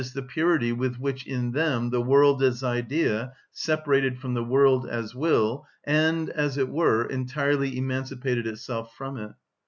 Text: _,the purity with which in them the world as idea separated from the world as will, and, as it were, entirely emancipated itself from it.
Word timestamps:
_,the 0.13 0.23
purity 0.23 0.71
with 0.71 0.99
which 0.99 1.27
in 1.27 1.51
them 1.51 1.91
the 1.91 2.01
world 2.01 2.41
as 2.41 2.63
idea 2.63 3.31
separated 3.51 4.17
from 4.17 4.33
the 4.33 4.43
world 4.43 4.87
as 4.89 5.13
will, 5.13 5.63
and, 5.83 6.27
as 6.31 6.57
it 6.57 6.69
were, 6.69 7.05
entirely 7.05 7.77
emancipated 7.77 8.47
itself 8.47 8.95
from 8.95 9.15
it. 9.15 9.29